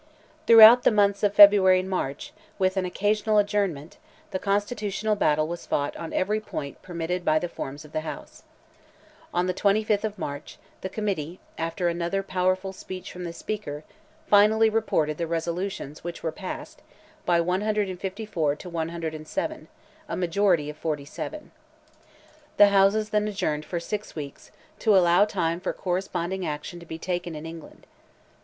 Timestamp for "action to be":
26.43-26.97